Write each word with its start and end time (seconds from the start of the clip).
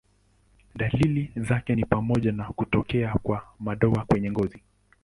Dalili 0.75 1.31
zake 1.35 1.75
ni 1.75 1.85
pamoja 1.85 2.31
na 2.31 2.43
kutokea 2.51 3.13
kwa 3.23 3.43
madoa 3.59 4.05
kwenye 4.05 4.31
ngozi. 4.31 4.61